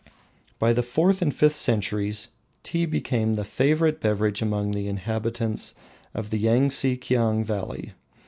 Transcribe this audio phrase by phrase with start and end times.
[0.57, 2.29] By the fourth and fifth centuries
[2.63, 5.75] Tea became a favourite beverage among the inhabitants
[6.15, 7.93] of the Yangtse Kiang valley.